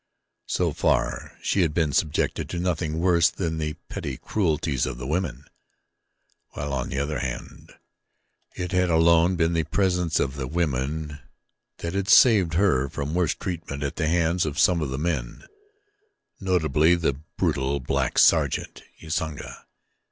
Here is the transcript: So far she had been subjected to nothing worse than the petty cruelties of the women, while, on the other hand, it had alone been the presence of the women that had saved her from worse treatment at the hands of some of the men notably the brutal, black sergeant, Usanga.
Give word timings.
So 0.47 0.73
far 0.73 1.37
she 1.43 1.61
had 1.61 1.75
been 1.75 1.93
subjected 1.93 2.49
to 2.49 2.57
nothing 2.59 2.97
worse 2.97 3.29
than 3.29 3.59
the 3.59 3.75
petty 3.87 4.17
cruelties 4.17 4.87
of 4.87 4.97
the 4.97 5.05
women, 5.05 5.45
while, 6.53 6.73
on 6.73 6.89
the 6.89 6.97
other 6.97 7.19
hand, 7.19 7.73
it 8.55 8.71
had 8.71 8.89
alone 8.89 9.35
been 9.35 9.53
the 9.53 9.63
presence 9.63 10.19
of 10.19 10.37
the 10.37 10.47
women 10.47 11.19
that 11.77 11.93
had 11.93 12.09
saved 12.09 12.55
her 12.55 12.89
from 12.89 13.13
worse 13.13 13.35
treatment 13.35 13.83
at 13.83 13.97
the 13.97 14.07
hands 14.07 14.43
of 14.43 14.57
some 14.57 14.81
of 14.81 14.89
the 14.89 14.97
men 14.97 15.43
notably 16.39 16.95
the 16.95 17.13
brutal, 17.37 17.79
black 17.79 18.17
sergeant, 18.17 18.81
Usanga. 19.03 19.67